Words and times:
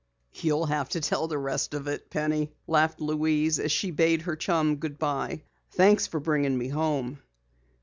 "You'll 0.33 0.65
have 0.65 0.89
to 0.89 0.99
tell 0.99 1.27
the 1.27 1.37
rest 1.37 1.75
of 1.75 1.85
it, 1.85 2.09
Penny," 2.09 2.53
laughed 2.65 2.99
Louise 2.99 3.59
as 3.59 3.71
she 3.71 3.91
bade 3.91 4.23
her 4.23 4.35
chum 4.35 4.77
good 4.77 4.97
bye. 4.97 5.43
"Thanks 5.69 6.07
for 6.07 6.19
bringing 6.19 6.57
me 6.57 6.69
home." 6.69 7.19